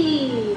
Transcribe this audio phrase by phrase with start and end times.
[0.00, 0.56] 利！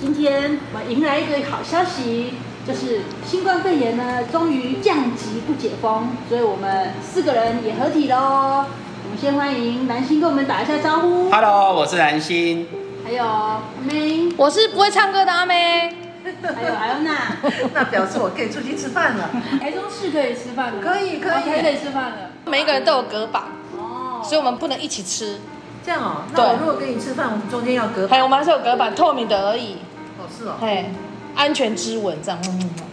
[0.00, 2.34] 今天我们迎来一个好消息，
[2.66, 8.66] 就是新冠肺炎呢终于降级不解封，所以我们四个人也合体喽。
[9.04, 11.30] 我们先欢迎南星跟我们打一下招呼。
[11.30, 12.66] Hello，我是南星。
[13.04, 15.96] 还有阿妹，我是不会唱歌的阿妹。
[16.42, 17.36] 还有艾欧娜，
[17.74, 19.30] 那表示我可以出去吃饭了。
[19.60, 22.16] 台中市可以吃饭了，可以可以可以吃饭了。
[22.46, 23.42] 每一个人都有隔板，
[23.76, 25.40] 哦，所以我们不能一起吃。
[25.84, 28.10] 这样哦，那我如果跟你吃饭，我们中间要隔板。
[28.10, 29.78] 还有我们还是有隔板，透明的而已。
[30.18, 30.54] 哦，是哦。
[30.60, 30.90] 嘿，
[31.34, 32.38] 安全之吻这样。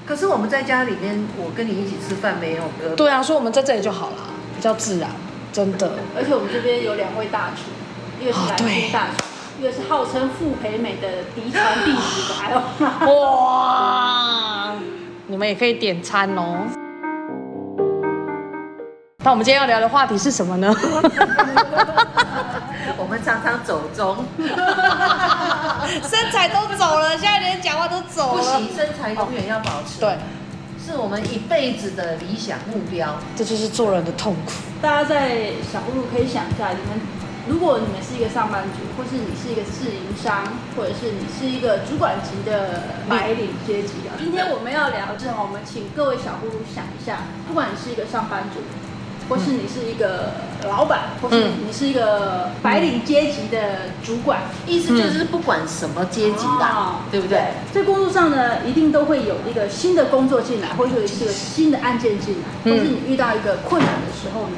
[0.07, 2.95] 可是我们在家里面，我跟你一起吃饭没有隔板。
[2.95, 4.15] 对啊，所以我们在这里就好了，
[4.55, 5.07] 比较自然，
[5.53, 5.91] 真的。
[6.17, 7.69] 而且我们这边有两位大厨，
[8.19, 9.23] 一个是南京大厨，
[9.59, 12.33] 一个是号称傅培美的嫡传弟子。
[13.05, 14.73] 哇，
[15.27, 16.65] 你们也可以点餐哦。
[19.23, 20.73] 那我们今天要聊的话题是什么呢？
[22.97, 28.41] 我们常常走中，身材都走了，现在连讲话都走了。
[28.41, 29.99] 不行，身材永远要保持。
[29.99, 30.17] 对，
[30.83, 33.15] 是我们一辈子的理想目标。
[33.35, 34.51] 这就是做人的痛苦。
[34.81, 36.99] 大家在小葫芦可以想一下，你们
[37.47, 40.43] 如果你们是一个上班族，或是你是一个自营商，
[40.75, 48.59] 或者是你是一个主管级的白领阶级的，今天我们要聊的是，我们请各位小葫芦想一下，不管你是一个上班族。
[49.29, 50.31] 或是你是一个
[50.67, 57.39] 老板，或是你是一个白领阶级的主管，嗯、意思就是不管什么阶级的，哦、对不对？
[57.71, 64.57] 在工作上呢，一定都会有一个新的工作进来，或者是一个新的案件进来，嗯、或是你遇到一个困难的时候呢，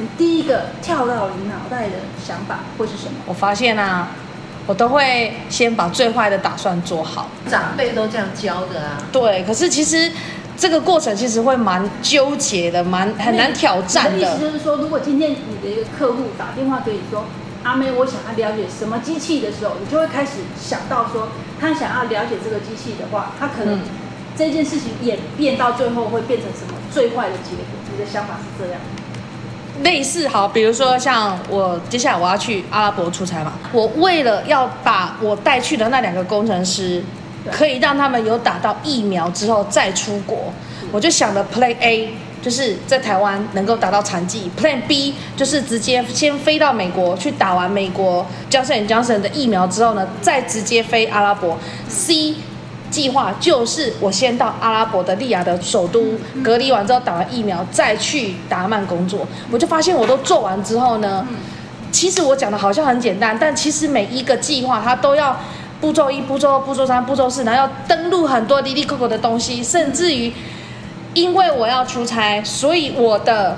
[0.00, 1.94] 你第一个跳到你脑袋的
[2.26, 3.14] 想法会是什么？
[3.26, 4.08] 我发现啊，
[4.66, 8.98] 我都会先把最坏的打算做好，长辈都这样教的啊。
[9.12, 10.10] 对，可是其实。
[10.56, 14.18] 这个过程其实会蛮纠结的，蛮很难挑战的。
[14.18, 17.24] 意思就是说，如果今天你的一个客户打电话给你说
[17.64, 21.28] ：“阿妹，我想要了解什么机器的时候”，你就会开始想到说，
[21.60, 23.80] 他想要了解这个机器的话，他可能
[24.36, 27.66] 这件事情演变到最后会变成什么最坏的结果？
[27.92, 28.80] 你的想法是这样？
[29.82, 37.02] 类似好，比如说像我接下来我要去阿拉伯出差嘛，我为了要把我带去的那两个工程师。
[37.52, 40.52] 可以让他们有打到疫苗之后再出国，
[40.90, 42.08] 我就想了 Plan A，
[42.40, 51.58] 就是在台湾能够打到残疾；Plan B 就是直接先飞到美国去打完美国 Johnson & Johnson 的疫苗之后呢，再直接飞阿拉伯。
[51.88, 52.34] C
[52.90, 59.26] 计划就是我先到阿拉伯的利雅的首都隔离完之后打完疫苗再去达曼工作。
[59.50, 61.26] 我就发现我都做完之后呢，
[61.90, 65.36] 其实我讲的好像很简单，但其实每一个计划它都要。
[65.84, 70.32] 步骤一、步骤二、步骤三、步骤四，然后要登录很多滴滴扣扣的东西，甚至于，
[71.12, 73.54] 因为我要出差，所以我的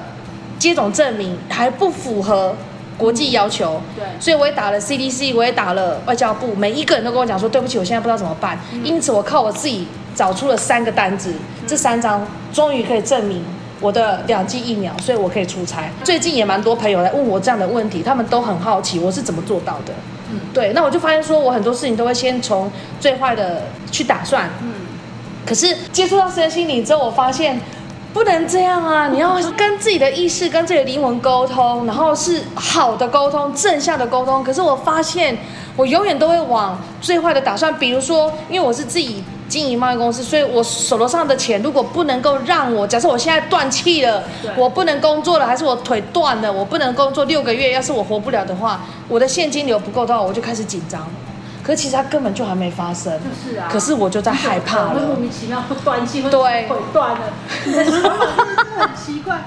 [0.59, 2.53] 接种证明还不符合
[2.98, 3.81] 国际要求。
[3.94, 8.59] 对，所以我也打了 CDC，我也打了外交部，每一个人都跟我讲说，对不起，我现在不知道怎么办。
[8.82, 11.32] 因此，我靠我自己找出了三个单子，
[11.65, 13.41] 这三张终于可以证明
[13.81, 15.88] 我的两剂疫苗，所以我可以出差。
[16.03, 19.94] 最近也蛮多朋友来问我这样的问题，他们都很好奇我是怎么做到的。
[20.36, 22.70] 嗯，对，那我就发现说，我很多事情都会先从
[23.00, 24.48] 最坏的去打算。
[24.62, 24.72] 嗯，
[25.44, 27.60] 可是接触到身心灵之后，我发现
[28.12, 29.08] 不能这样啊！
[29.08, 34.44] 你要跟自己的意识、跟自己的灵魂沟通，然后是好的沟通、正向的沟通。
[34.44, 35.36] 可是我发现，
[35.76, 37.72] 我永远都会往最坏的打算。
[37.78, 39.24] 比如说，因为我是自己。
[39.48, 44.22] 经营贸易公司，所以我手头上的钱如果不能够让我，假设我现在断气了，
[44.56, 51.06] 我不能工作了，还是我腿断了，我不能工作六个月，要是我活不了的话，我的现金流不够的话，我就开始紧张。
[51.62, 53.68] 可是其实它根本就还没发生，就是啊。
[53.70, 57.20] 可是我就在害怕了，莫名其妙不断气，对，腿断了，
[57.64, 59.42] 你的想法真的是很奇怪。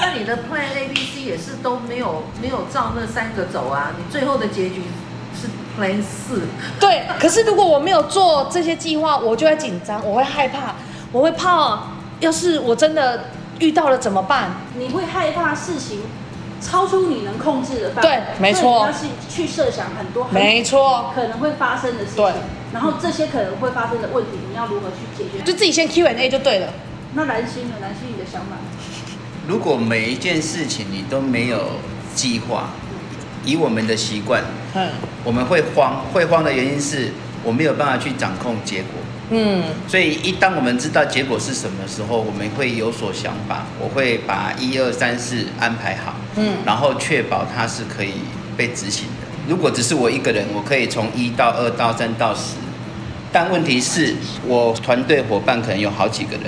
[0.00, 3.90] 那你的 Plan A、B、C 也是都没有没有照那三个走啊？
[3.98, 4.82] 你最后的结局？
[5.80, 6.42] 类似，
[6.78, 7.02] 对。
[7.18, 10.74] 可是如果我没有做这些计划，我就会紧张，我会害怕，
[11.10, 11.80] 我会怕，
[12.20, 13.24] 要是我真的
[13.58, 14.50] 遇到了怎么办？
[14.76, 16.02] 你会害怕事情
[16.60, 18.10] 超出你能控制的范围。
[18.10, 18.86] 对，没错。
[18.86, 22.24] 你要是去设想很多，没错，可能会发生的事情。
[22.24, 22.32] 对。
[22.72, 25.44] 然后这些可能会发生的问题，你要如何去解决？
[25.44, 26.68] 就自己先 Q&A 就对了。
[27.14, 27.74] 那蓝心呢？
[27.80, 28.56] 蓝心，你的想法？
[29.46, 31.60] 如果每一件事情你都没有
[32.14, 32.70] 计划。
[33.44, 34.42] 以我们的习惯，
[34.74, 34.88] 嗯，
[35.22, 37.10] 我们会慌，会慌的原因是
[37.42, 38.90] 我没有办法去掌控结果，
[39.30, 48.12] 嗯，所以一当我们知道结果是什么时候，我们会有所想法，我会把一二三四安排好，嗯，然后确保它是可以
[48.56, 49.26] 被执行的。
[49.46, 52.54] 如果只是我一个人，我可以从一到二到三到十，
[53.30, 54.14] 但问题是
[54.46, 56.44] 我团队伙伴可能有好几个人，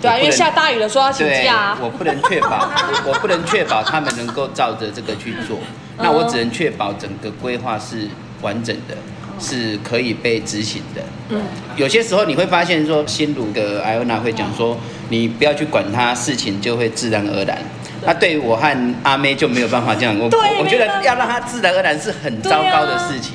[0.00, 2.68] 对啊，因为下大雨了，说要请假，我不能确保，
[3.06, 5.58] 我不能确保他们能够照着这个去做。
[5.98, 8.08] 那我只能确保整个规划是
[8.40, 8.96] 完整的，
[9.38, 11.02] 是可以被执行的。
[11.28, 11.42] 嗯，
[11.76, 14.76] 有些时候你会发现说，心如的艾欧娜会讲说，
[15.10, 17.58] 你不要去管他，事情就会自然而然。
[18.06, 20.24] 那对于我和阿妹就没有办法这样，我
[20.58, 23.34] 我觉得要让他自然而然是很糟糕的事情。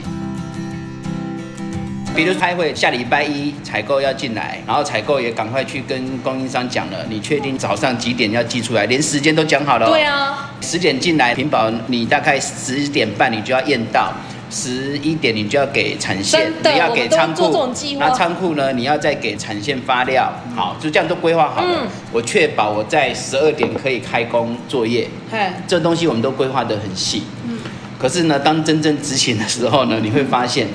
[2.16, 9.90] 比如开会，下礼拜一采购要进来，然后采购也赶快去跟供应商讲了，你确定早上几点要寄出来，连时间都讲好了。
[9.90, 14.14] 对啊，十点进来，屏保你大概十点半你就要验到，
[14.50, 17.70] 十一点你就要给产线，你要给仓库，
[18.00, 21.82] 那仓库呢，你要再给产线发料，好，就这样都规划好了。
[21.82, 27.24] 嗯、我确保我在十二点可以开工作业，嘿这东西我们都规划得很细。
[27.46, 27.58] 嗯，
[28.00, 30.66] 可是呢，当真正执行的时候呢，你会发现。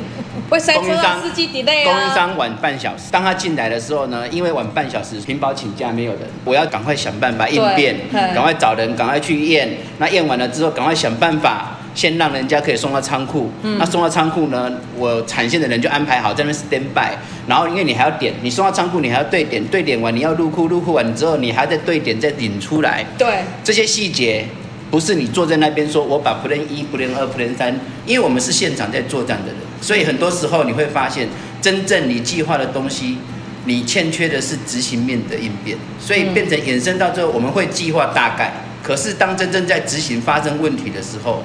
[0.51, 1.93] 会塞车啊，司机 delay 啊。
[1.93, 9.79] 供应商晚半小时，当他进来的时候呢，因为晚半小时，屏保请假没有人，我要赶快想办法应变，赶快找人，赶快去验。
[9.99, 13.51] 那验完了之后，赶快想办法，先让人家可以送到仓库。
[13.63, 17.17] 嗯、那送到仓库呢，我产线的人就安排好在那边 stand by。
[17.47, 23.05] 然后因为你还要点，你送到仓库，你还要对点，对点完你要入库，入库完之后你还要再对点再领出来。
[23.17, 24.45] 对，这些细节。
[24.91, 27.73] 不是你坐在那边说，我把 plan 一、plan 二、plan 三，
[28.05, 31.29] 因为我们是现场在作战的人，所以很多时候你会发现，
[31.61, 33.19] 真正你计划的东西，
[33.65, 41.43] 你欠缺的是执行面的应变，所以变成衍生到最后，我们会计划大概，可是当真正在执行发生问题的时候，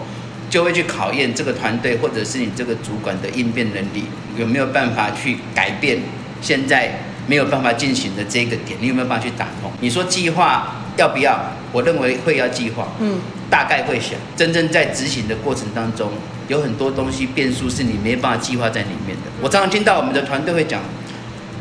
[0.50, 4.06] 就会去考验这个团队或者是你这个主管的应变能力，
[4.38, 6.00] 有没有办法去改变
[6.42, 9.72] 现在没有办法进行的这个点，你有没有办法去打通？
[9.80, 10.82] 你说计划。
[10.98, 11.38] 要不要？
[11.74, 14.12] 我认为会要计划，嗯，大概会想。
[14.34, 16.10] 真正在执行的过程当中，
[16.48, 19.24] 有很多东西变数是你没办法计划在里面的。
[19.42, 20.82] 我常常听到我们的团队会讲：“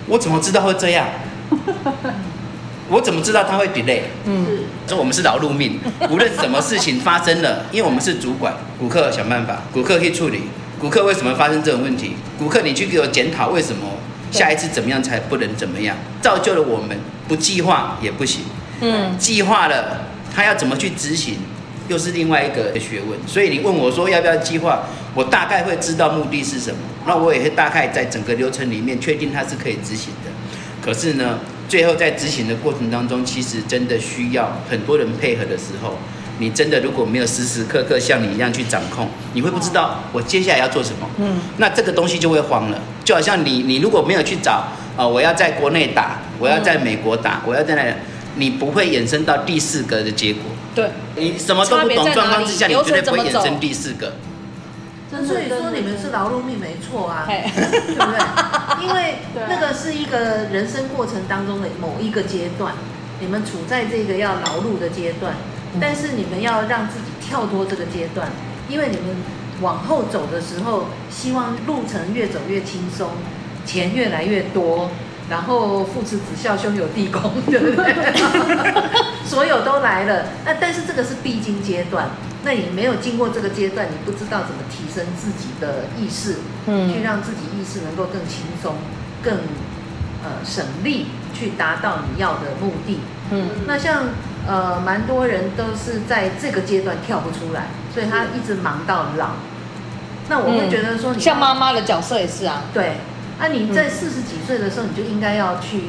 [0.06, 1.06] 我怎么知道会这样？
[2.90, 4.46] 我怎么知道他会 delay？” 嗯，
[4.86, 10.42] 说我们是劳碌命， 无论什么事情发生了，因为我们是主管，顾客想办法，顾客去处理，
[10.78, 12.16] 顾客为什么发生这种问题？
[12.38, 13.86] 顾客你去给我检讨为什么？
[14.30, 15.96] 下一次怎么样才不能怎么样？
[16.20, 16.98] 造就了我们
[17.28, 18.42] 不计划也不行。
[18.80, 20.00] 嗯，计划了，
[20.34, 21.38] 他要怎么去执行，
[21.88, 23.18] 又是另外一个学问。
[23.26, 24.84] 所以你问我说要不要计划，
[25.14, 26.76] 我大概会知道目的是什么，
[27.06, 30.30] 那我也会大概在整个流程里面确定它是可以执行的。
[30.80, 31.38] 可是呢，
[31.68, 35.96] 最后在执行的过程当中，其实真的需要很多人配合的时候，
[36.38, 41.08] 你真的如果没有时时刻刻像你一样去掌控，你会不知道我接下来要做什么。
[41.18, 42.80] 嗯，那这个东西就会慌了。
[43.04, 47.92] 就好像你，你如果没有去找啊、呃，我要在国内打，我要在美国打，我要在那里。
[48.36, 50.42] 你不会衍生到第四个的结果。
[50.74, 54.14] 对，你什么都不懂状况之下，你绝对不会衍生第四个。
[55.10, 58.84] 所以说你们是劳碌命没错啊， 对不对？
[58.84, 59.18] 因为
[59.48, 60.18] 那个是一个
[60.50, 62.74] 人生过程当中的某一个阶段，
[63.20, 65.34] 你们处在这个要劳碌的阶段，
[65.80, 68.28] 但是你们要让自己跳脱这个阶段，
[68.68, 69.14] 因为你们
[69.60, 73.10] 往后走的时候，希望路程越走越轻松，
[73.64, 74.90] 钱越来越多。
[75.30, 77.94] 然后父慈子孝，兄友弟恭，对不对？
[79.24, 80.26] 所有都来了。
[80.44, 82.10] 那但是这个是必经阶段，
[82.44, 86.36] 那你没有经过这个阶段，你不知道怎么提升自己的意识，
[86.66, 88.74] 嗯，去让自己意识能够更轻松、
[89.22, 89.34] 更
[90.22, 93.00] 呃省力，去达到你要的目的。
[93.30, 94.04] 嗯，那像
[94.46, 99.30] 呃蛮多人都是在这个阶段跳不出来，所以他一直忙到老。
[100.28, 102.98] 那我会觉得说你，像妈妈的角色也是啊，对。
[103.38, 105.82] 那、啊、你在四十几岁的时候，你就应该要去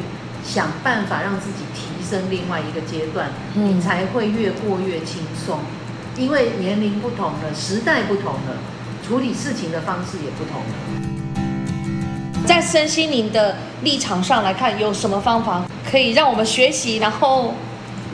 [0.43, 5.59] 想办法让自己提升另外一个阶段，你才会越过越轻松。
[6.17, 8.57] 因为年龄不同了，时代不同了，
[9.05, 10.67] 处理事情的方式也不同了。
[12.45, 17.53] 在身心灵的立场上来看，有什么方法可以让我们学习，然后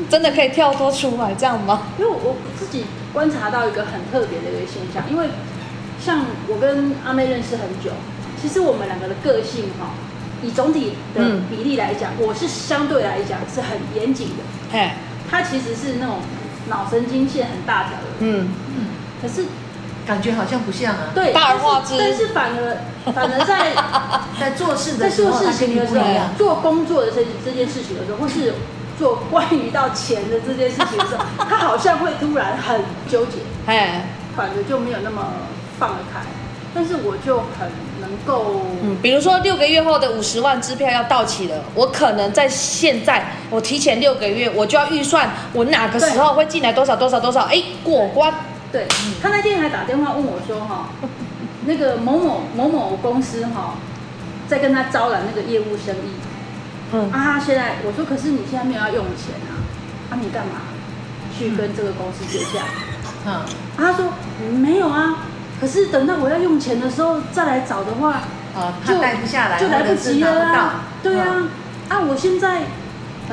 [0.10, 1.84] 真的可以跳脱出来，这样吗？
[1.98, 5.28] 因为我自己观察到一个很特别的一个现象，因为
[6.04, 7.92] 像我跟阿妹认识很久。
[8.42, 9.92] 其实我们两个的个性哈，
[10.42, 14.78] 以总体的比例来讲，嗯、我是相对来讲是很严谨的。
[14.78, 14.96] 哎，
[15.30, 16.18] 他其实是那种
[16.68, 18.08] 脑神经线很大条的。
[18.20, 18.86] 嗯嗯。
[19.22, 19.46] 可是
[20.08, 21.12] 感觉好像不像啊。
[21.14, 21.94] 对，大而化之。
[22.00, 22.78] 但是反而
[23.14, 23.74] 反而在
[24.40, 26.06] 在做事的时候，在做事情的时候，
[26.36, 28.56] 做工作的这这件事情的时候，或是
[28.98, 33.38] 做关于到钱的这件事情的时候， 他好像会突然很纠结。
[33.68, 35.28] 哎，反而就没有那么
[35.78, 36.22] 放得开。
[36.74, 37.70] 但是我就很。
[38.26, 48.34] 够，嗯，比如说六个月后的五十万支票要到期了，我可能在现在，我提前六个月，我就要预算我哪个时候会进来多少多少多少，哎，过关。
[48.72, 48.88] 对，
[49.22, 50.90] 他那天还打电话问我说，哈，
[51.66, 53.76] 那个某某某某公司哈，
[54.48, 56.14] 在跟他招揽那个业务生意，
[56.94, 59.60] 嗯，啊，现在我说，可是你现在没有要用钱啊，
[60.10, 60.62] 啊，你干嘛
[61.38, 62.64] 去跟这个公司结账？
[63.26, 63.46] 嗯，啊，
[63.78, 64.06] 他说
[64.52, 65.28] 没有啊。
[65.62, 68.24] 可是等到我要用钱的时候再来找的话，
[68.56, 70.84] 哦，就带不下来，就来不及了啊。
[71.04, 71.50] 对啊，嗯、
[71.88, 72.64] 啊，我现在。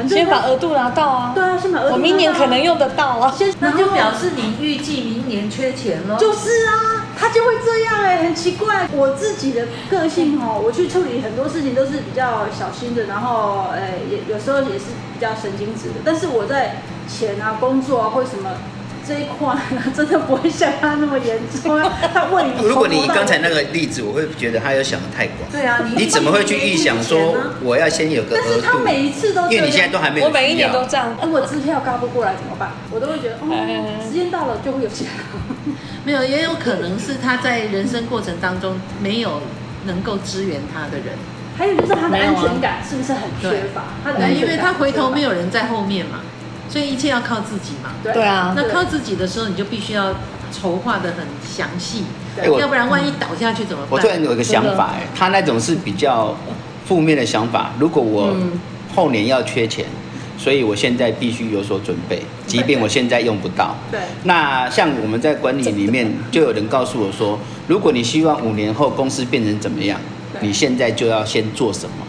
[0.08, 1.32] 先把额度拿到啊！
[1.34, 1.96] 对啊，先把额度拿到。
[1.96, 3.34] 我明年可能用得到啊。
[3.36, 6.16] 先，那就表示你预计明年缺钱了。
[6.18, 8.86] 就是啊，他就会这样哎、欸，很奇怪。
[8.92, 15.94] 我自己的个性哦，我去处理很多事情都是比较小心的，然后哎，也有时候也是比较神经质的。
[16.04, 16.76] 但是我在
[17.08, 18.50] 钱啊、工作啊或什么。
[19.08, 19.56] 这一块
[19.96, 21.80] 真的不会像他那么严重。
[22.12, 25.50] 他问你，如果你刚才那个例子，我会觉得他有想的太广。
[25.50, 28.44] 对啊，你怎么会去预想说我要先有个额度？
[28.44, 30.26] 但是他每一次都，因为你现在都还没有。
[30.26, 31.16] 我每一年都这样。
[31.22, 32.72] 如果支票高不过来怎么办？
[32.90, 35.06] 我都会觉得，哦，时间到了就会有钱。
[36.04, 39.40] 没有，也有可能是他在人生过程当中没有
[39.86, 41.16] 能够支援他的人。
[41.56, 43.84] 还有就是他的安全感是不是很缺乏？
[44.04, 46.20] 他的，因为他回头没有人在后面嘛。
[46.68, 48.54] 所以一切要靠自己嘛，对啊。
[48.56, 50.14] 那靠自己的时候，你就必须要
[50.52, 52.04] 筹划的很详细，
[52.58, 53.90] 要不然万一倒下去怎么办？
[53.90, 56.36] 我突然有一个想法，哎，他那种是比较
[56.86, 57.72] 负面的想法。
[57.78, 58.34] 如果我
[58.94, 59.84] 后年要缺钱，
[60.36, 63.74] 所以我现在必须有所准备，即便我现在用不到。
[63.90, 64.00] 对。
[64.24, 70.00] 那像我们在管理里面，就有人告诉我说，如果你希望五年后公司变成怎么样，
[70.40, 72.06] 你现在就要先做什么，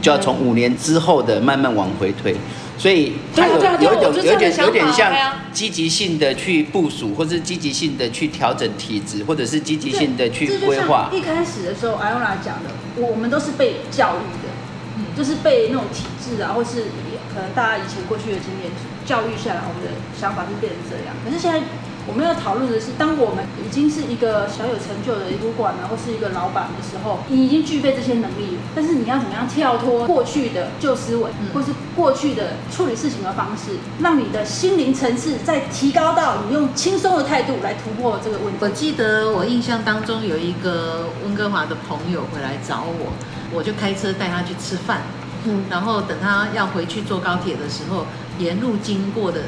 [0.00, 2.34] 就要从五年之后的慢慢往回推。
[2.82, 5.14] 所以他有有一种有点有点像
[5.52, 11.08] 积极性的去部署，或是积极性的去调整体质，或者是积极性的去规划。
[11.12, 14.50] 一开始的时候，艾欧娜讲的，我们都是被教育的，
[14.98, 16.86] 嗯，就是被那种体制啊，或是
[17.32, 18.72] 可能大家以前过去的经验
[19.06, 21.14] 教育下来，我们的想法就变成这样。
[21.24, 21.62] 可是现在。
[22.06, 28.62] 我们要讨论的是，当我们已经是一个小有成就的主管啊，或是一个老板的时候，你已经具备这些能力了。
[28.74, 38.58] 但是你要怎么样跳脱过去的旧思维，或是过去的处理事情的方式，让你的心灵层次再提高到你用轻松的态度来突破这个问题。
[38.60, 43.12] 我记得我印象当中有一个温哥华的朋友回来找我，
[43.52, 45.02] 我就开车带他去吃饭，
[45.44, 48.06] 嗯，然后等他要回去坐高铁的时候，
[48.38, 49.42] 沿路经过的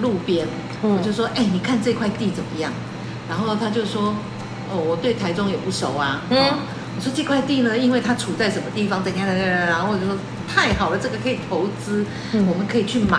[0.00, 0.48] 路边。
[0.82, 2.72] 我就说，哎、欸，你看这块地怎么样？
[3.28, 4.14] 然后他就说，
[4.70, 6.22] 哦，我对台中也不熟啊。
[6.30, 6.38] 嗯，
[6.96, 9.02] 我说这块地呢，因为它处在什么地方？
[9.02, 10.16] 等下等下，然后我就说
[10.48, 13.18] 太好了，这个可以投资，嗯、我们可以去买。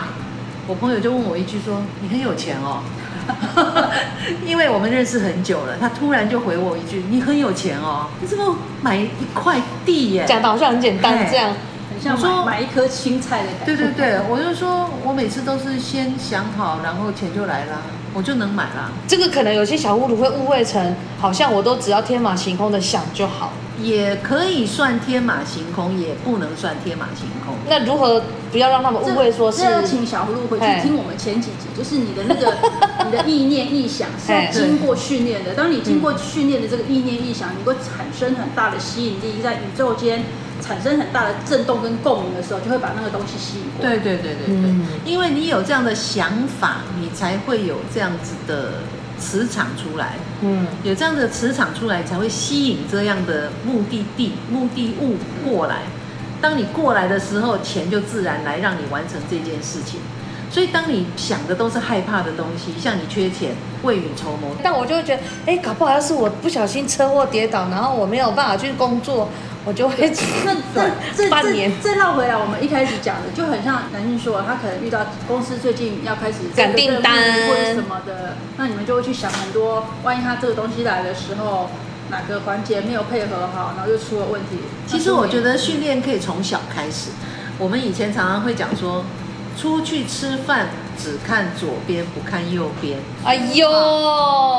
[0.67, 2.81] 我朋友就问我一句说，你很有钱哦。
[4.45, 10.25] 因为我们认识很久了，他突然就回我一句，你很有钱哦，你怎么买一块地耶？
[10.27, 11.53] 讲的好像很简单这样。
[12.01, 13.65] 像说买一颗青菜的感觉。
[13.65, 17.81] 对对对，我就说，我每次都是先想好，然后钱就来了，
[18.13, 18.91] 我就能买了。
[19.07, 23.51] 这个可能有些小葫芦会误会成，好像我都只要天马行空的想就好。
[23.81, 27.55] 也可以算天马行空，也不能算天马行空。
[27.69, 29.63] 那如何不要让他们误会说是？
[29.63, 32.57] 要请小葫芦回去听我们前几集，就是你的那个
[33.05, 35.53] 你的意念意想是要经过训练的。
[35.53, 40.25] 当你经过训练的这个意念意想，你会产生很大的吸引力，在宇宙间。
[40.61, 43.97] 产生很大的震动跟共鸣的时候，就会把那个东西吸引过来。
[43.97, 44.75] 对对对对对，
[45.05, 48.73] 因为你有这样的想法，你才会有这样子的
[49.19, 50.15] 磁场出来。
[50.41, 55.81] 嗯，有这样的磁场出来，才会吸引这样的目的地、目的物过来。
[56.41, 59.99] 当你过来的时候，钱就自然来，让你完成这件事情。
[60.51, 63.51] 所以，当你想的都是害怕的东西，像你缺钱、
[63.83, 69.29] 未雨绸缪，但我就会觉得，哎，搞不好要是我不小心车祸跌倒，然后我没有办法去工作。
[69.65, 70.11] 我就会
[70.45, 77.13] 那这这半年再绕回来，我们一开始讲的就很像南信说，他可能遇到公司最近要开始赶订单
[77.47, 81.69] 或者什么的，那你们就会去想很多，万一他这个东西来的时候，
[82.09, 84.59] 哪个环节没有配合好，然后就出了问题。
[84.87, 87.09] 其实我觉得训练可以从小开始。
[87.59, 89.03] 我们以前常常会讲说，
[89.57, 92.97] 出去吃饭只看左边不看右边。
[93.25, 93.69] 哎呦，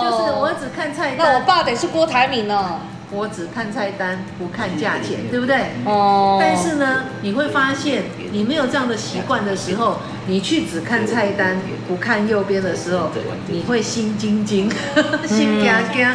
[0.03, 1.19] 就是我只看菜单。
[1.19, 2.81] 那我爸得是郭台铭呢。
[3.13, 5.57] 我只看菜单，不看价钱，对不对？
[5.85, 6.39] 哦。
[6.41, 11.57] 但是呢，你会发现，你没有这样的习惯的时候，你去只看菜单，
[11.89, 13.11] 不看右边的时候，
[13.49, 14.71] 你会心惊惊，
[15.27, 16.07] 心惊惊，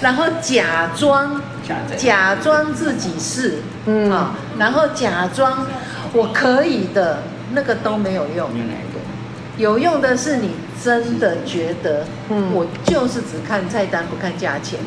[0.00, 1.40] 然后假装
[1.96, 2.72] 假装。
[2.72, 5.66] 自己是，嗯，好，然后假装
[6.12, 8.48] 我可以的，那个都没有用。
[9.56, 10.50] 有用的是你
[10.82, 12.04] 真的觉得，
[12.52, 14.78] 我就是只看菜单，不看价钱。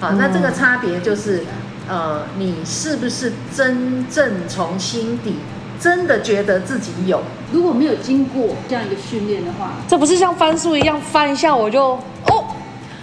[0.00, 1.42] 好，那这个差别就是，
[1.88, 5.36] 呃，你是不是真正从心底
[5.80, 7.22] 真的觉得自己有？
[7.52, 12.44] 如果没有经过这样一个训练的话，这不是像翻书一样翻一下我就哦。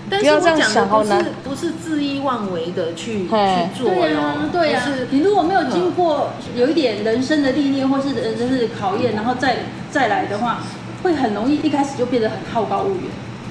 [0.07, 3.29] 但是我讲的不是不是恣意妄为的去去
[3.75, 3.89] 做。
[3.89, 4.83] 对呀，对呀。
[5.09, 9.57] 你如果没有经过有一点人生的历练或是人生的考验，然后再
[9.89, 10.59] 再来的话，
[11.01, 13.01] 会很容易一开始就变得很好高骛远。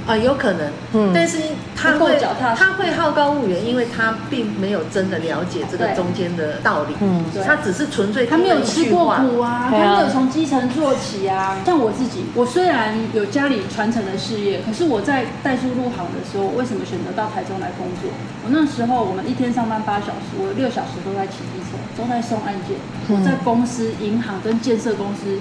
[0.07, 1.39] 啊，有可能，嗯，但是
[1.75, 2.19] 他会
[2.57, 11.57] 他会好高骛远，因为他并没有真的了解这个中间的道理，嗯，他只是纯粹他没有吃过苦啊，他没有从基层做起啊。
[11.65, 18.11] 像我自己，我虽然有家里传承的事业，可是我在代书入行的时候，为什么选择到台中来工作？
[18.45, 22.77] 我那时候我们一天上班八小时，我六小时都在骑机车，都在送案件，
[23.09, 25.39] 我在公司、银行跟建设公司。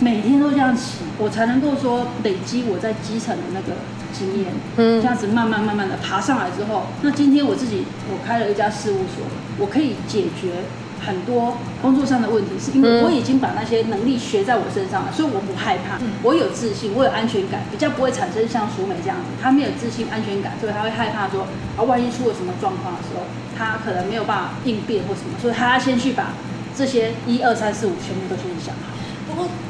[0.00, 3.72] 每天都这样骑，我才能够说累积我在基层的那个
[4.12, 9.24] 经验，嗯，这样子慢慢慢慢的爬上来之后，那今天我自己我开了一家事务所，
[9.58, 10.64] 我可以解决
[11.04, 21.46] 很多工作上的问题，是因为我已经把那些能力学在我身上了，所以我不害怕，我有自信，我有安全感，比较不会产生像淑美这样子，她没有自信、安全感，所以她会害怕说
[21.76, 23.24] 啊，万一出了什么状况的时候，
[23.56, 26.34] 她可能没有办法应变或什么，所以她先去把
[26.76, 28.94] 这些一二三四五全部都先想好。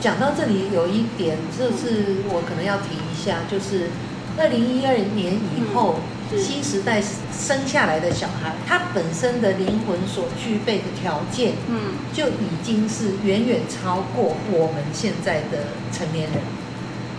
[0.01, 3.91] 讲到这里有一点，就是我可能要提一下，就是
[4.39, 5.97] 二零一二年以后，
[6.33, 16.41] 嗯、新时代生下来的小孩，他本身的灵魂所具备的条件，嗯，就已经是远远超过我们现在的成年人。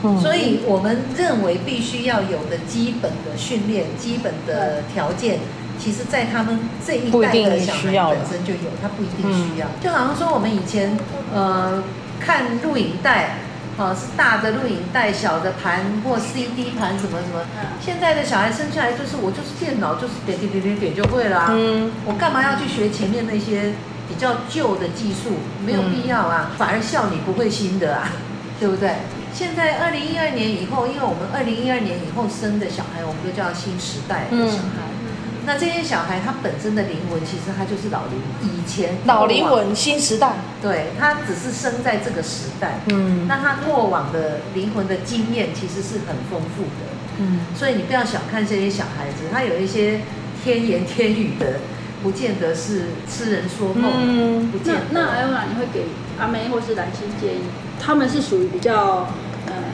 [0.04, 5.40] 嗯、所以我们认为必须要有的基本的训练、基本的条件，
[5.78, 9.68] 其实在他们这一代的小孩本身就有，他不一定需要。
[9.68, 10.98] 嗯、就好像说我们以前，
[11.34, 11.84] 呃。
[12.22, 13.38] 看录影带，
[13.80, 17.40] 哦，是大的录影带，小的盘或 CD 盘什么什么。
[17.80, 21.48] 现在的小孩生下来就是我就是电脑，就是点点点点点就会了啊。
[21.52, 21.90] 嗯。
[22.06, 23.72] 我干嘛要去学前面那些
[24.10, 25.40] 比较旧的技术？
[25.66, 28.12] 没有必要啊，反而笑你不会新的啊，
[28.60, 28.96] 对不对？
[29.34, 34.92] 现在二零一二年以后，因为我们二零一二年以后生的小孩，我们都叫新时代的小孩。
[34.92, 34.99] 嗯
[35.46, 50.02] 那这些小孩他本身的灵魂，其实他就是老灵，以前老灵魂新时代，对，他只是生在这个时代，嗯，那他过往的灵魂的经验其实是很丰富的，嗯，所以你不要小看这些小孩子，他有一些
[50.44, 51.60] 天言天语的，
[52.04, 54.82] 不见得是痴人说梦，嗯，不见得。
[54.92, 55.86] 那那艾欧娜，你会给
[56.20, 57.42] 阿妹或是兰心建议？
[57.80, 59.08] 他们是属于比较。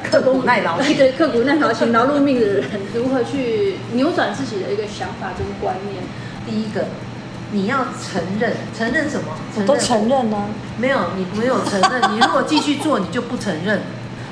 [0.10, 2.64] 刻苦耐劳，对， 刻苦耐劳勤劳碌命的人，
[2.94, 6.04] 如何去扭转自己的一个想法跟观念？
[6.46, 6.86] 第一个，
[7.52, 9.36] 你要承认，承认什么？
[9.54, 10.48] 承认都承认呢？
[10.78, 12.02] 没有，你没有承认。
[12.14, 13.82] 你如果继续做，你就不承认。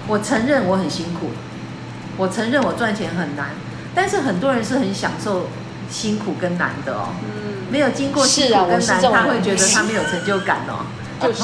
[0.08, 1.32] 我承认我很辛苦，
[2.18, 3.50] 我承认我赚钱很难，
[3.96, 5.48] 但是很多人是很享受
[5.90, 7.10] 辛苦跟难的哦。
[7.24, 10.86] 嗯，没有经过辛苦跟难，他会觉得他没有成就感哦。
[11.22, 11.44] 就是。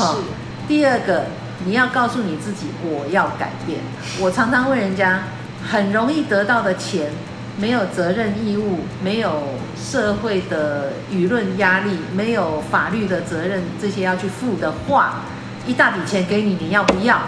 [0.68, 1.26] 第二个。
[1.66, 3.80] 你要告诉你自己，我要改变。
[4.20, 5.24] 我常常问人家，
[5.64, 7.12] 很容易得到的钱，
[7.58, 15.22] 没有责任义务，没有社会的舆论压力，没有法律的责任，这些要去付的话，
[15.68, 17.20] 一大笔钱给你，你要不要？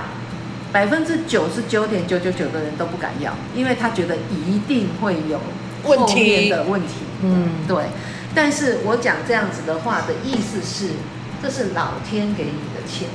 [0.72, 5.38] 百分之九十九点九九九的人都不敢要，因为他觉得一定会有
[5.84, 6.72] 后面的问题。
[6.72, 6.88] 问题
[7.24, 7.84] 嗯，对。
[8.34, 10.94] 但是我讲这样子的话的意思是，
[11.44, 13.10] 这是老天给你的钱。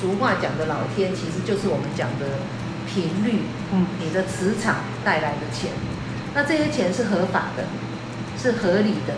[0.00, 2.40] 俗话讲的老天，其实就是我们讲的
[2.88, 5.70] 频率，嗯，你的磁场带来的钱，
[6.34, 7.64] 那这些钱是合法的，
[8.40, 9.12] 是合理的，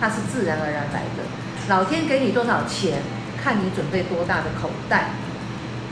[0.00, 1.28] 它是自然而然来的。
[1.68, 3.02] 老天给你多少钱，
[3.42, 5.10] 看你准备多大的口袋。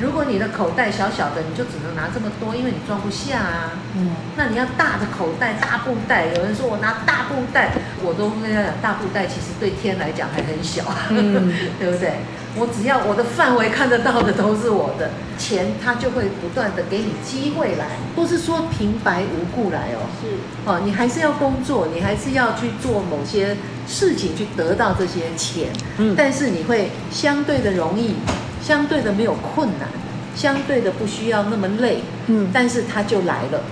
[0.01, 3.73] 如果你的口袋小小的，你就只能拿这么多，因为你装不下啊。
[3.97, 6.27] 嗯，那你要大的口袋、大布袋。
[6.35, 12.15] 有人说我拿大布袋，我都跟他讲，大布袋其实对天来讲还很小，嗯、 对不对？
[12.57, 20.09] 我只要我的范围看得到的都是我的钱，它就会不断的给你机会来，不是说平白无故来哦。
[20.21, 20.29] 是
[20.65, 25.69] 哦，你还是要工作，你还是要去做某些事情去得到这些钱。
[25.99, 28.17] 嗯，但是你会相对的容易。
[28.63, 29.89] 相对的没有困难，
[30.37, 33.63] 相对的不需要那么累，嗯，但是它就来了。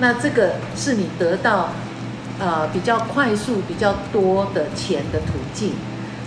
[0.00, 1.70] 那这个是你得到
[2.40, 5.74] 呃比较快速、比较多的钱的途径。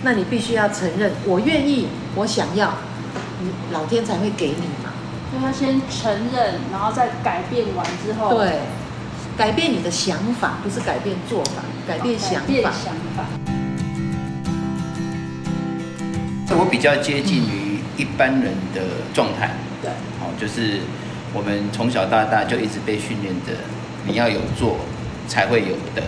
[0.02, 2.74] 那你必须要承认，我愿意，我想要，
[3.72, 4.92] 老天才会给你嘛。
[5.30, 8.60] 所以他先承认，然后再改变完之后，对，
[9.36, 12.40] 改变你的想法，不是改变做法，改变想法。
[12.40, 13.24] 改变想法。
[16.58, 17.65] 我比较接近于。
[17.96, 18.82] 一般人的
[19.14, 19.50] 状态，
[19.82, 20.80] 对，好，就是
[21.32, 23.52] 我们从小到大就一直被训练的，
[24.06, 24.78] 你要有做
[25.28, 26.02] 才会有的。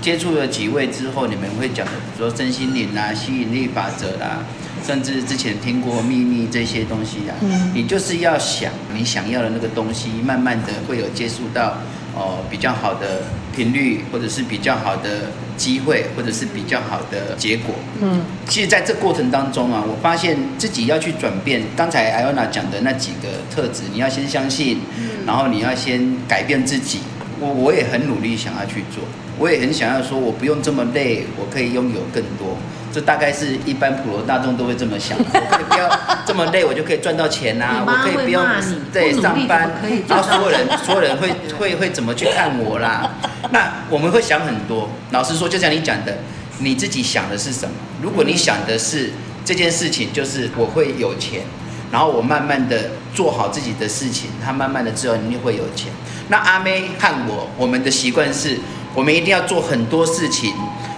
[0.00, 4.44] 接触了几位之后，你们会讲的，比如说身心灵啊、吸引力法则啦、啊，
[4.86, 11.76] 甚至之前听过秘密这些东西啊，嗯，你就是要想你想要的那个东西，慢慢的会有接触到。
[12.12, 13.22] 哦，比较好的
[13.54, 17.74] 频率，或者是比较好的机会，或者是比较好的结果。
[18.00, 21.62] 嗯，其实在这过程当中啊，我发现自己要去转变。
[21.76, 27.00] 刚才艾欧娜讲的那几个特质，你要先相信，嗯，然后你要先改变自己，
[27.40, 29.02] 我我也很努力想要去做，
[29.38, 32.56] 我也很想要说，我不用这么累，我可以拥有更多。
[32.92, 35.88] 这大概是一般普罗大众都会这么想， 我可以不要
[36.26, 37.84] 这么累，我就可以赚到钱呐、啊。
[37.86, 38.44] 我可以不用
[38.92, 39.70] 对上班，
[40.08, 43.08] 然后所有人所有人会会会怎么去看我啦？
[43.52, 44.90] 那我们会想很多。
[45.12, 46.18] 老实说，就像你讲的，
[46.58, 47.74] 你自己想的是什么？
[48.02, 49.10] 如果你想的是
[49.44, 51.42] 这件事情，就是我会有钱，
[51.90, 55.92] 然后我慢慢的做好自己的事情，他慢慢的之后你会有钱。
[56.28, 58.58] 那阿妹和我，我们的习惯是，
[58.94, 60.52] 我们一定要做很多事情。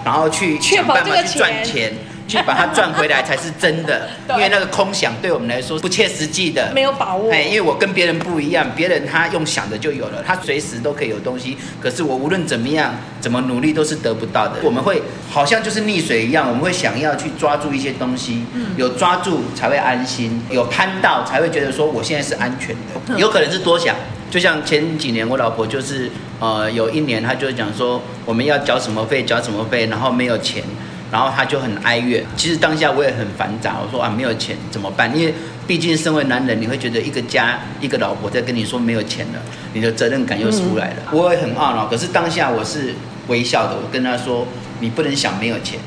[0.05, 1.92] 然后去想办法去赚钱，
[2.32, 4.08] 去把它赚回来才是真的。
[4.30, 7.30] 因为那个空想对我们来说不切实际的，没有把握。
[7.32, 11.58] 哎，因为我跟别人不一样，别人他用想的就有了，他随时都可以有东西。
[11.80, 14.54] 可是我无论怎么样，怎么努力都是得不到的。
[14.62, 18.44] 我们会好像就是溺水一样，我们会想要去抓住一些东西，
[18.76, 23.18] 有抓住才会安心，有攀到才会觉得说我现在是安全的。
[23.18, 23.94] 有可能是多想。
[24.30, 30.64] 就像前几年我老婆就是，呃，有一年她就讲说我们要缴什么费，缴什么费，然后没有钱，
[31.12, 32.25] 然后他就很哀怨。
[32.37, 35.14] 其实当下我也很烦躁，我说啊，没有钱怎么办？
[35.16, 35.33] 因为
[35.66, 39.40] 毕竟身为男人，你会觉得一个家一个老婆在跟你说没有钱了，
[39.75, 40.96] 你的责任感又出来了。
[41.12, 42.94] 嗯、我也很懊恼，可是当下我是
[43.29, 44.46] 微笑的，我跟他说，
[44.81, 45.79] 你不能想没有钱，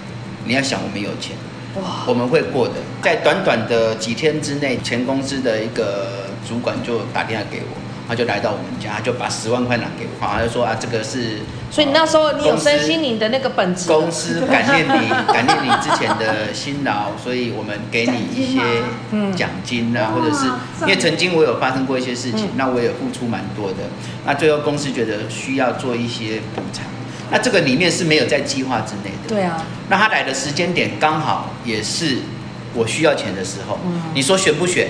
[0.46, 1.36] 你要想我们有钱，
[1.76, 2.76] 哇，我们会过的。
[3.02, 7.85] 在短短的几天之内，前公司的一个主管就打电话给我。
[8.08, 11.40] 他就来到我们家，就把十万块拿给我，他就说啊，这个是。
[11.72, 13.88] 所以你那时候你有身心灵的那个本质。
[13.90, 18.62] 公司 感谢你，感谢你之前的辛劳，所以我们给你一些
[19.36, 20.46] 奖金啊，或者是
[20.82, 23.78] 因为曾经我有发生过一些事情，那我也付出蛮多的，
[24.26, 26.86] 那最后公司觉得需要做一些补偿，
[27.32, 29.28] 那这个里面是没有在计划之内的。
[29.28, 29.62] 对啊。
[29.90, 32.20] 那他来的时间点刚好也是
[32.74, 33.80] 我需要钱的时候。
[33.86, 34.90] 嗯你说选不选，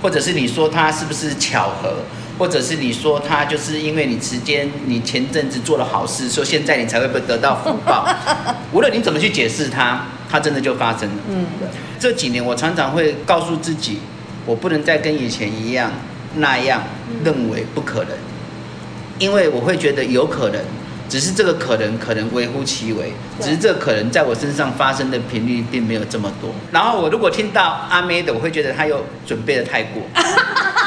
[0.00, 1.96] 或者是你说他是不是巧合？
[2.40, 8.08] 或者是你说他就是因为你时间，你前阵子做了好事，说现在你才会不得到福报。
[8.72, 11.16] 无论你怎么去解释它，它真的就发生了。
[11.28, 11.44] 嗯，
[11.98, 13.98] 这几年我常常会告诉自己，
[14.46, 15.92] 我不能再跟以前一样
[16.36, 16.82] 那样
[17.22, 18.16] 认为不可能，
[19.18, 20.58] 因为我会觉得有可能，
[21.10, 26.54] 只是这个可能可能微乎其微，只是这个可能在我身上发生的频率并没有这么多。
[26.72, 30.02] 然后我如果听到阿妹的，我会觉得她又准备的太过。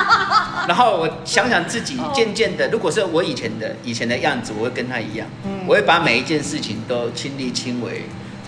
[0.67, 5.28] 然后我想想自己，渐渐的，如果是我以前的以前的样子，我会跟他一样，
[5.67, 8.04] 我会把每一件事情都亲力亲为，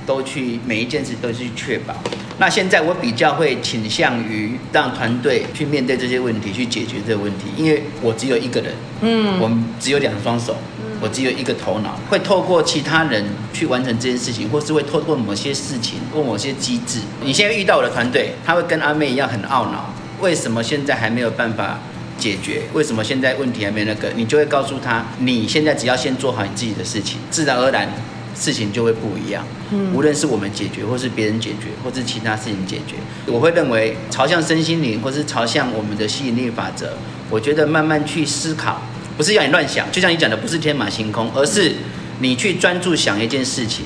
[0.05, 1.93] 都去每一件事都去确保。
[2.37, 10.55] 那现在我比较会倾向于让团队去面对这些问题，去解决这个问题，因为我只有一个人，嗯，我们只有两双手，
[11.01, 16.99] 我只有一个头脑，会透过其他人去完成这件事情，或是会透过某些事情或某些机制。
[17.21, 21.79] 你现在遇到我的团队，他会跟阿妹一样很懊恼，为什么现在还没有办法？
[22.17, 24.09] 解决为什么现在问题还没那个？
[24.15, 27.89] 你就会告诉他，你现在只要先做好你自己的事情，自然而然
[28.35, 29.45] 事情就会不一样。
[29.71, 32.95] 嗯，无论是我们解决，或是别人解决，或是其他事情解决，
[33.27, 36.93] 我会认为朝向身心灵，或是朝向我们的吸引力法则。
[37.29, 38.81] 我觉得慢慢去思考，
[39.17, 41.73] 不是要你乱想，就像你讲的，不是天马行空，而是
[42.19, 43.85] 你去专注想一件事情。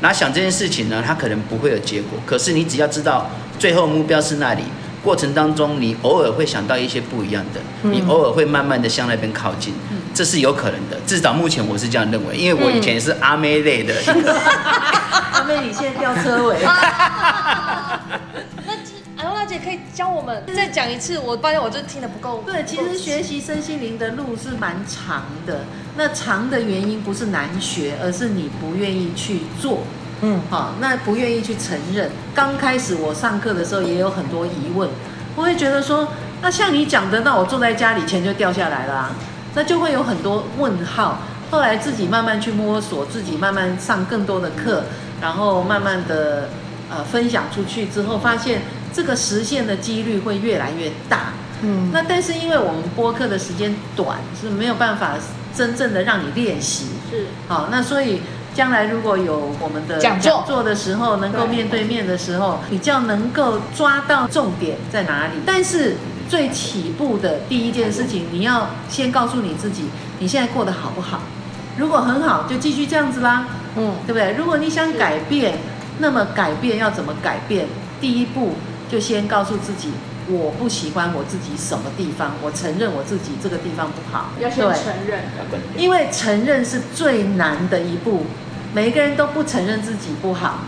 [0.00, 4.62] 那想这件事情呢，它可能不会有结果，可是你只要知道最后目标是那里。
[5.02, 9.74] 过程当中，你偶尔会想到一些不一样的，你偶尔会慢慢的向那边靠近，
[10.14, 10.96] 这是有可能的。
[11.06, 13.94] 至少目前我是这样认为，因为我以前也是阿妹类的。
[15.32, 16.56] 阿妹，你现在掉车尾。
[18.64, 18.72] 那
[19.16, 22.44] 安娜姐可以教我们再讲一次，我发现我这听得不够。
[22.46, 25.64] 对，其实学习身心灵的路是蛮长的，
[25.96, 29.80] 那长的原因不是难学，而是你不愿意去做。
[30.24, 32.08] 嗯，好，那不愿意去承认。
[32.32, 34.88] 刚开始我上课的时候也有很多疑问，
[35.34, 36.06] 我会觉得说，
[36.40, 39.10] 那像你讲的，那我坐在家里钱就掉下来了啊，
[39.56, 41.18] 那就会有很多问号。
[41.50, 44.84] 后来自己慢慢去摸索，自己慢慢上更多的课，
[45.20, 46.48] 然后慢慢的
[46.88, 51.32] 呃分享出去之后，发现这个实现的几率会越来越大。
[51.62, 55.14] 嗯，那但是因为我们播课的时间短，是没有办法
[55.52, 56.86] 真正的让你练习。
[57.10, 58.22] 是，好，那所以。
[58.54, 65.32] 将来如果有我们的讲座的时候，能够面对面的时候，比较能够抓到重点在哪里。
[65.46, 65.96] 但是
[66.28, 69.84] 最起步的第一件事情，你要先告诉你自己，
[70.18, 71.20] 你现在过得好不好？
[71.78, 74.34] 如果很好，就继续这样子啦，嗯，对不对？
[74.36, 75.58] 如果你想改变，
[75.98, 77.66] 那么改变要怎么改变？
[78.00, 78.52] 第一步
[78.90, 79.90] 就先告诉自己。
[80.28, 84.30] 我不喜欢我自己什么地方，我承认我自己这个地方不好。
[84.38, 85.20] 要先承认，
[85.76, 88.26] 因为承认是最难的一步，
[88.72, 90.60] 每一个人都不承认自己不好，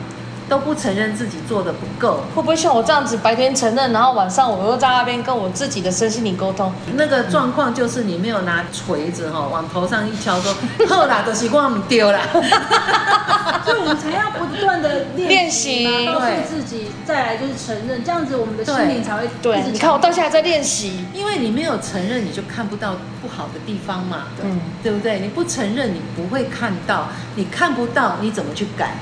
[0.48, 6.72] 都不承认自己做的不够，会不会像我这样子，白天承认，然后晚上我又在那边跟我自己的身心灵沟通？
[6.94, 10.54] 那个状况就是你没有拿锤子哈往头上一敲， 说
[10.88, 12.20] 后啦的习惯我们丢了，
[13.64, 19.62] 所以我们才要不断的练习，告诉自己，再来就是承认，这样子我们的心灵才会对。
[19.72, 25.20] 你看我到现在在练习，因为你没有承认，你就看不到不好的地方嘛，嗯，对不对？
[25.20, 28.94] 你不承认，你不会看到，你看不到，你怎么去改？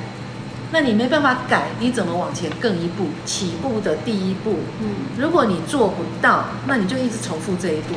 [0.72, 3.08] 那你没办法改，你怎么往前更一步？
[3.26, 7.94] 起步的第一步，嗯，如果你做不到，那你就一直重复这一步。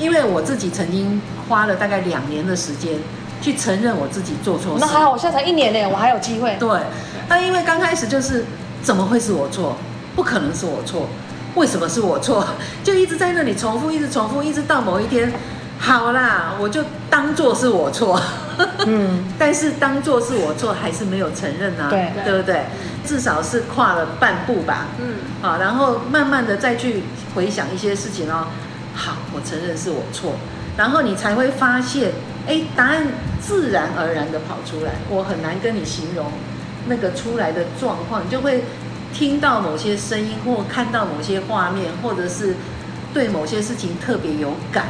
[0.00, 2.94] 因为我自己曾经花了大概两年的时间
[3.40, 4.80] 去承认我自己做错事。
[4.80, 6.56] 那还好，我现在才一年呢，我还有机会。
[6.58, 6.68] 对，
[7.28, 8.44] 那因为刚开始就是
[8.82, 9.76] 怎么会是我错？
[10.16, 11.08] 不可能是我错，
[11.54, 12.44] 为什么是我错？
[12.82, 15.32] 就一直在那里重复，一直重复，一直到某一天。
[15.78, 18.20] 好啦，我就当做是我错，
[18.86, 22.64] 嗯， 但是当做是我错，还是没有承认啊，对，对不对？
[23.06, 28.48] 至少是跨了半步吧，嗯，好，然后慢慢的再去回想一些事情哦，
[28.94, 30.34] 好，我承认是我错，
[30.76, 32.12] 然后你才会发现，
[32.46, 33.06] 哎，答案
[33.40, 36.26] 自然而然的跑出来，我很难跟你形容
[36.88, 38.64] 那个出来的状况，你就会
[39.14, 42.56] 听到某些声音，或看到某些画面，或者是
[43.14, 44.86] 对某些事情特别有感。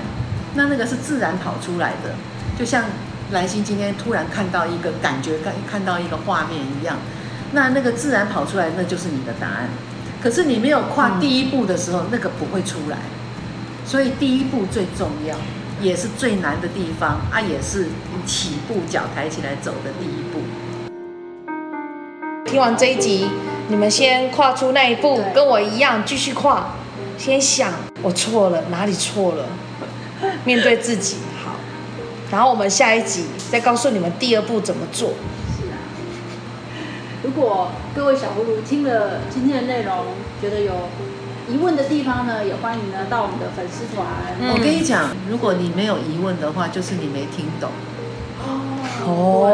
[0.54, 2.14] 那那个是自然跑出来的，
[2.58, 2.84] 就像
[3.32, 6.96] 兰心今天突然看到一个感觉，看看到一个画面一样，
[7.52, 9.68] 那那个自然跑出来，那就是你的答案。
[10.22, 12.98] 可是你没有跨第一步的时候，那个不会出来。
[13.86, 15.36] 所以第一步最重要，
[15.80, 17.86] 也是最难的地方啊，也是
[18.26, 20.40] 起步脚抬起来走的第一步。
[22.44, 23.28] 听完这一集，
[23.68, 26.74] 你们先跨出那一步，跟我一样继续跨。
[27.16, 29.44] 先想我错了，哪里错了？
[30.44, 31.52] 面对自己好，
[32.30, 35.10] 然后我们下一集再告诉你们第二步怎么做。
[35.56, 35.76] 是啊，
[37.22, 40.06] 如果各位小葫芦听了今天的内容，
[40.40, 40.72] 觉得有
[41.48, 44.06] 疑问的地方呢，也欢迎呢到我们的粉丝团。
[44.40, 47.70] 嗯、我跟你讲，如果你没有疑问的话，就是你没听懂。
[49.04, 49.48] 哦，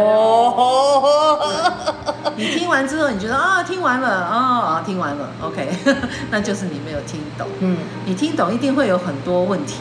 [2.37, 5.69] 你听完之后，你觉得啊、哦，听完了啊、哦，听完了，OK，
[6.31, 7.47] 那就是你没有听懂。
[7.61, 9.77] 嗯，你听懂一定会有很多问题。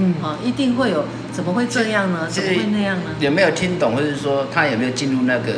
[0.00, 2.26] 嗯，啊，一定会有，怎么会这样呢？
[2.28, 3.10] 怎么会那样呢？
[3.20, 5.52] 有没有听懂，或者说他有没有进入那个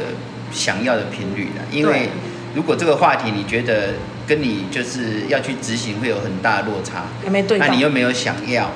[0.51, 1.63] 想要的频率呢？
[1.71, 2.09] 因为
[2.55, 3.95] 如果这个话题你觉得
[4.27, 8.73] 跟你就是要去执行会有很大的落差，还没对，那你又没有想要，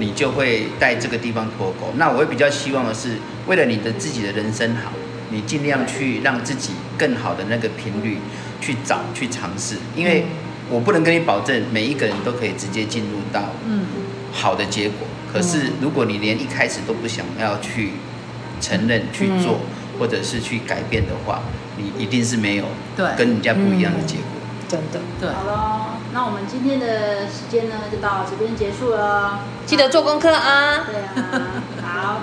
[0.00, 1.92] 你就会在这个地方脱钩。
[1.96, 3.10] 那我会比较希望的是，
[3.46, 4.90] 为了你的自己的人生好，
[5.30, 8.18] 你尽量去让自己更好的那个频率
[8.60, 10.24] 去找去尝试，因为
[10.68, 13.86] 我不能跟你保证每一个人都可以直接进入到嗯。
[14.34, 17.92] 好的结果，可是如果你连一开始都不想要去
[18.60, 19.60] 承认去做，
[19.98, 21.40] 或者是去改变的话，
[21.76, 22.64] 你一定是没有
[22.96, 24.24] 对跟人家不一样的结果。
[24.68, 25.28] 真的，对。
[25.30, 29.40] 好了，那我们今天的时间呢，就到这边结束了。
[29.66, 30.84] 记得做功课啊。
[30.86, 31.40] 对啊。
[31.82, 32.20] 好，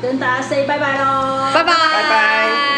[0.00, 1.50] 跟大家 say 拜拜喽。
[1.52, 1.72] 拜拜。
[1.72, 2.77] 拜拜。